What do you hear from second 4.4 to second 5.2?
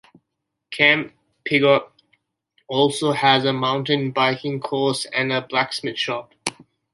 course